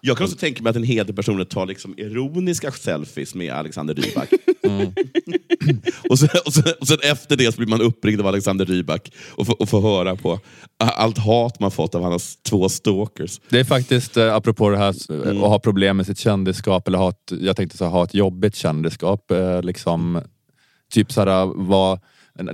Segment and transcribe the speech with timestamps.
[0.00, 4.28] Jag kan också tänka mig att en hedersperson tar liksom ironiska selfies med Alexander Rybak.
[4.62, 4.86] Mm.
[6.10, 9.12] och, sen, och, sen, och sen efter det så blir man uppringd av Alexander Rybak
[9.30, 10.40] och, och får höra på
[10.78, 13.40] allt hat man fått av hans två stalkers.
[13.48, 15.42] Det är faktiskt, eh, apropå det här Mm.
[15.42, 18.14] att ha problem med sitt kändisskap, eller ha ett, jag tänkte så här, ha ett
[18.14, 19.30] jobbigt kändisskap.
[19.30, 20.20] Eh, liksom,
[20.92, 22.00] typ såhär, vad,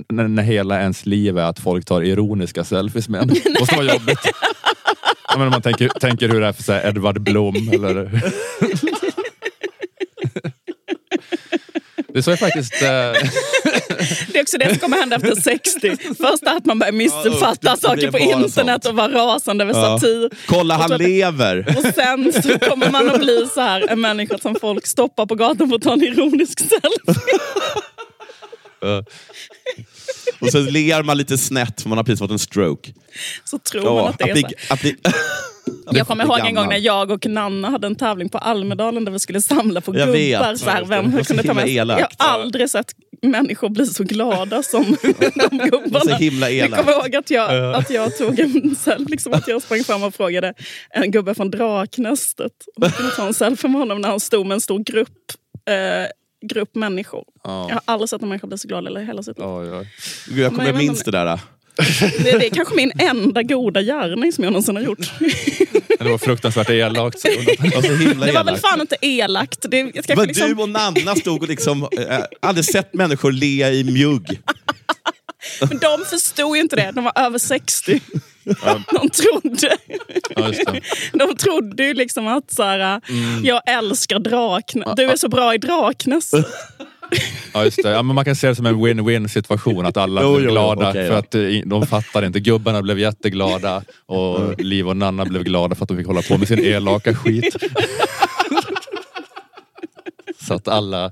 [0.09, 3.27] när, när hela ens liv är att folk tar ironiska selfies med en.
[3.59, 4.19] Måste vara jobbigt.
[5.27, 8.21] Ja, men om man tänker, tänker hur det är för så här, Edvard Blom eller...
[12.13, 12.81] Det så är faktiskt...
[12.81, 13.29] Eh,
[14.31, 15.97] Det är också det som kommer hända efter 60.
[16.17, 18.85] Först att man börjar missuppfatta Ja, saker på internet sånt.
[18.85, 19.99] och vara rasande över Ja.
[19.99, 20.29] satir.
[20.47, 21.65] Kolla, han Och lever!
[21.77, 25.35] Och sen så kommer man att bli så här en människa som folk stoppar på
[25.35, 27.21] gatan för att ta en ironisk selfie.
[30.39, 32.93] Och sen ler man lite snett för man har precis fått en stroke.
[33.45, 34.73] Så tror man Ja, att det är så.
[34.73, 34.95] att bli,
[35.91, 39.11] Jag kommer ihåg en gång när jag och Nanna hade en tävling på Almedalen där
[39.11, 40.39] vi skulle samla på Jag vet.
[40.39, 40.55] gubbar.
[40.55, 42.15] Så här, vem det kunde ta med elakt.
[42.19, 44.83] Jag har aldrig sett människor bli så glada som
[45.49, 45.99] de gubbarna.
[46.05, 46.83] så himla Jag elakt.
[46.85, 50.15] kommer ihåg att jag, att jag tog en selfie, liksom att jag sprang fram och
[50.15, 50.53] frågade
[50.89, 54.45] en gubbe från Draknästet om jag kunde ta en selfie med honom när han stod
[54.45, 55.09] med en stor grupp,
[55.69, 56.07] eh,
[56.41, 57.23] grupp människor.
[57.43, 59.47] Jag ja, har aldrig sett en människa bli så glad eller hela sitt liv.
[59.47, 59.89] oj, oj.
[60.27, 61.39] Gud, jag, kommer, jag jag minns det där.
[62.23, 64.99] Det, det är kanske min enda goda gärning som jag någonsin har gjort.
[65.99, 67.23] Det var fruktansvärt elakt.
[67.23, 69.65] Det var så himla Det var väl fan inte elakt.
[69.71, 73.31] Det, jag ska Men liksom, Du och Nanna stod och liksom, eh, aldrig sett människor
[73.31, 74.41] le i mjugg.
[75.69, 76.91] Men de förstod ju inte det.
[76.95, 78.01] De var över 60.
[78.65, 78.81] Ja.
[78.91, 79.77] De trodde,
[80.35, 80.81] Ja, just det.
[81.13, 83.01] de trodde ju liksom att så här,
[83.43, 84.87] jag älskar Draknäs.
[84.95, 86.31] Du är så bra i Draknäs.
[87.53, 87.89] Ja, just det.
[87.89, 89.85] Ja, men man kan se det som en win-win situation.
[89.85, 90.89] Att alla Jo, blev jo, jo, glada.
[90.89, 92.39] okej, för att eh, de fattar inte.
[92.39, 93.83] Gubbarna blev jätteglada.
[94.05, 97.15] Och Liv och Nanna blev glada för att de fick hålla på med sin elaka
[97.15, 97.55] skit.
[100.47, 101.11] Så att alla,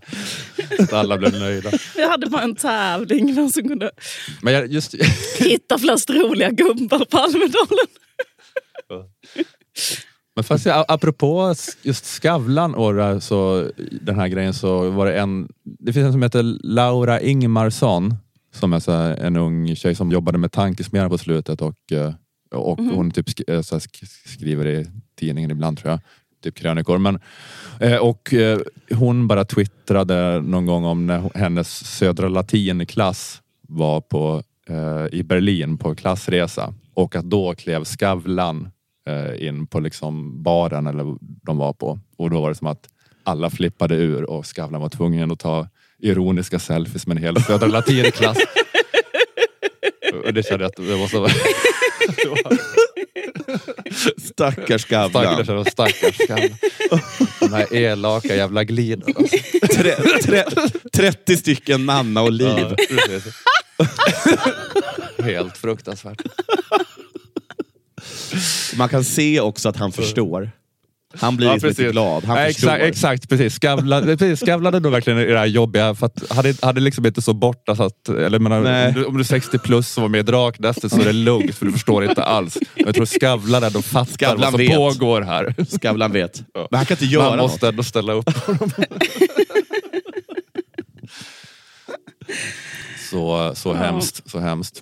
[0.90, 1.72] så alla blev nöjda.
[1.95, 3.92] Vi hade bara en tävling vem som kunde
[4.41, 4.96] Men jag, just,
[5.38, 7.88] hitta flest roliga gubbar på Almedalen.
[10.36, 13.69] men fast jag, apropå just Skavlan och så,
[14.02, 15.47] den här grejen så var det en...
[15.63, 18.13] Det finns en som heter Laura Ingmarsson
[18.56, 22.13] som är så en ung tjej som jobbade med Tankesmedjan på slutet och, eh,
[22.52, 24.88] och hon typ eh, sk, skriver i
[25.19, 26.00] tidningen ibland tror jag.
[26.45, 26.97] Typ krönikor.
[26.97, 27.19] Men,
[27.79, 28.59] eh, och eh,
[28.91, 35.78] hon bara twittrade någon gång om när hennes södra latinklass var på, eh, i Berlin
[35.78, 38.69] på klassresa och att då klev Skavlan
[39.39, 42.88] in på liksom baren eller de var på och då var det som att
[43.23, 45.67] alla flippade ur och Skavlan var tvungen att ta
[46.00, 48.38] ironiska selfies med en hel södra latinklass.
[50.25, 51.27] och det kände jag att det var så...
[54.06, 54.12] det
[54.44, 56.58] var- Stackars Stackars, stackars Skavlan.
[57.40, 59.14] De här elaka jävla glidorna.
[59.20, 59.38] Alltså.
[59.78, 60.44] Tre, tre,
[60.94, 62.66] 30 stycken Nanna och Liv.
[62.90, 63.86] Ja.
[65.24, 66.22] Helt fruktansvärt.
[68.78, 70.52] Man kan se också att han förstår.
[71.20, 72.24] Han blir Ja, liksom inte glad.
[72.24, 72.70] Han förstår.
[72.70, 73.56] exakt, exakt, precis.
[73.56, 74.40] Skavlade, precis.
[74.48, 75.96] Skavlade då verkligen i det här jobbiga.
[75.96, 78.58] För att hade, hade liksom inte så borta så att, eller menar,
[79.08, 81.66] om, du, är 60 plus och var med i Draknästet så är det lugnt för
[81.66, 82.58] du förstår inte alls.
[82.75, 84.75] Men jag tror Skavlan då fattar Skavlan vad som vet.
[84.75, 85.56] pågår här.
[85.81, 86.42] Skavlan vet.
[86.54, 86.68] Ja.
[86.72, 88.30] Men han kan inte Man göra måste ändå ställa upp.
[93.12, 93.74] så så Ja.
[93.74, 94.81] hemskt, så hemskt.